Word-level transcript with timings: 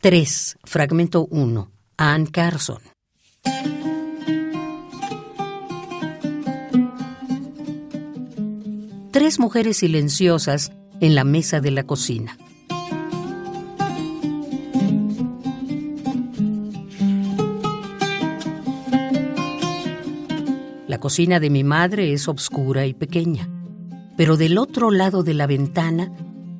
3. 0.00 0.58
Fragmento 0.62 1.26
1. 1.28 1.72
Ann 1.96 2.26
Carson. 2.26 2.78
Tres 9.10 9.40
mujeres 9.40 9.78
silenciosas 9.78 10.70
en 11.00 11.16
la 11.16 11.24
mesa 11.24 11.60
de 11.60 11.72
la 11.72 11.82
cocina. 11.82 12.38
La 20.86 20.98
cocina 21.00 21.40
de 21.40 21.50
mi 21.50 21.64
madre 21.64 22.12
es 22.12 22.28
obscura 22.28 22.86
y 22.86 22.94
pequeña, 22.94 23.48
pero 24.16 24.36
del 24.36 24.58
otro 24.58 24.92
lado 24.92 25.24
de 25.24 25.34
la 25.34 25.48
ventana 25.48 26.12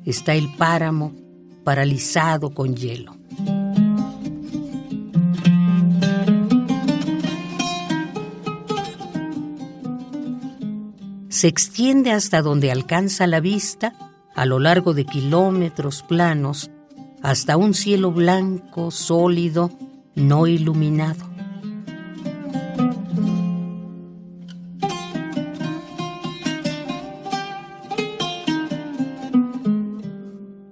está 0.03 0.35
el 0.35 0.53
páramo 0.57 1.15
paralizado 1.63 2.53
con 2.53 2.75
hielo. 2.75 3.18
Se 11.29 11.47
extiende 11.47 12.11
hasta 12.11 12.41
donde 12.41 12.71
alcanza 12.71 13.27
la 13.27 13.39
vista, 13.39 13.93
a 14.35 14.47
lo 14.47 14.57
largo 14.57 14.95
de 14.95 15.05
kilómetros 15.05 16.01
planos, 16.01 16.71
hasta 17.21 17.55
un 17.55 17.75
cielo 17.75 18.11
blanco, 18.11 18.89
sólido, 18.89 19.69
no 20.15 20.47
iluminado. 20.47 21.29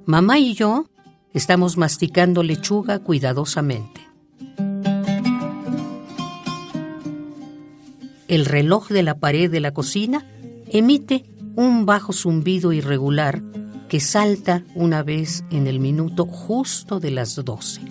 Mamá 0.08 0.40
y 0.40 0.56
yo 0.56 0.90
estamos 1.34 1.78
masticando 1.78 2.42
lechuga 2.42 2.98
cuidadosamente. 3.00 4.02
El 8.28 8.46
reloj 8.46 8.88
de 8.88 9.04
la 9.04 9.20
pared 9.20 9.52
de 9.52 9.60
la 9.60 9.74
cocina 9.74 10.26
emite 10.72 11.26
un 11.56 11.86
bajo 11.86 12.14
zumbido 12.14 12.74
irregular 12.74 13.42
que 13.90 14.00
salta 14.00 14.64
una 14.76 15.04
vez 15.04 15.44
en 15.50 15.68
el 15.68 15.80
minuto 15.80 16.26
justo 16.26 17.00
de 17.00 17.12
las 17.12 17.36
doce. 17.44 17.82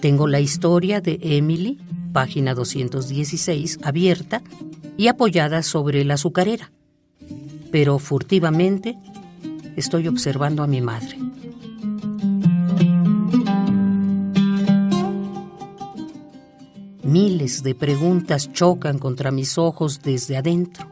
Tengo 0.00 0.28
la 0.28 0.38
historia 0.38 1.00
de 1.00 1.18
Emily, 1.20 1.80
página 2.16 2.54
216, 2.54 3.80
abierta 3.82 4.40
y 4.96 5.08
apoyada 5.08 5.62
sobre 5.62 6.02
la 6.02 6.14
azucarera. 6.14 6.72
Pero 7.70 7.98
furtivamente 7.98 8.96
estoy 9.76 10.08
observando 10.08 10.62
a 10.62 10.66
mi 10.66 10.80
madre. 10.80 11.18
Miles 17.02 17.62
de 17.62 17.74
preguntas 17.74 18.50
chocan 18.50 18.98
contra 18.98 19.30
mis 19.30 19.58
ojos 19.58 20.00
desde 20.00 20.38
adentro. 20.38 20.88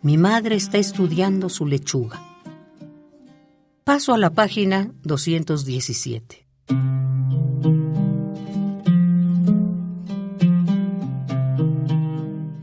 Mi 0.00 0.16
madre 0.16 0.54
está 0.54 0.78
estudiando 0.78 1.48
su 1.48 1.66
lechuga. 1.66 2.22
Paso 3.82 4.14
a 4.14 4.18
la 4.18 4.30
página 4.30 4.92
217. 5.02 6.46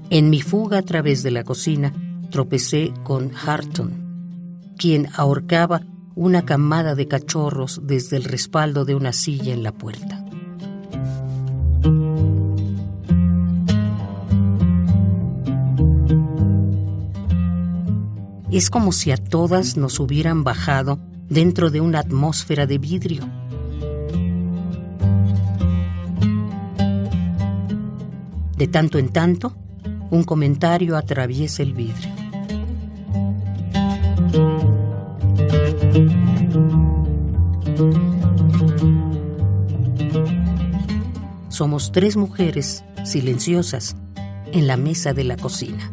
En 0.09 0.29
mi 0.29 0.41
fuga 0.41 0.77
a 0.77 0.81
través 0.83 1.23
de 1.23 1.31
la 1.31 1.43
cocina 1.43 1.91
tropecé 2.29 2.93
con 3.03 3.31
Harton, 3.35 4.73
quien 4.77 5.07
ahorcaba 5.15 5.81
una 6.15 6.45
camada 6.45 6.95
de 6.95 7.07
cachorros 7.07 7.81
desde 7.83 8.17
el 8.17 8.23
respaldo 8.23 8.85
de 8.85 8.95
una 8.95 9.13
silla 9.13 9.53
en 9.53 9.63
la 9.63 9.71
puerta. 9.71 10.23
Es 18.51 18.69
como 18.69 18.93
si 18.93 19.11
a 19.11 19.17
todas 19.17 19.75
nos 19.75 19.99
hubieran 19.99 20.45
bajado 20.45 20.99
dentro 21.27 21.71
de 21.71 21.81
una 21.81 21.99
atmósfera 21.99 22.65
de 22.65 22.77
vidrio. 22.77 23.27
De 28.57 28.67
tanto 28.67 28.97
en 28.97 29.09
tanto, 29.09 29.57
un 30.09 30.23
comentario 30.23 30.97
atraviesa 30.97 31.63
el 31.63 31.73
vidrio. 31.73 32.09
Somos 41.49 41.91
tres 41.91 42.17
mujeres 42.17 42.83
silenciosas 43.05 43.95
en 44.51 44.67
la 44.67 44.77
mesa 44.77 45.13
de 45.13 45.23
la 45.23 45.37
cocina. 45.37 45.91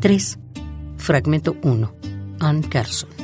Tres. 0.00 0.38
Fragmento 0.96 1.56
1. 1.62 1.94
Ann 2.40 2.62
Carson. 2.62 3.21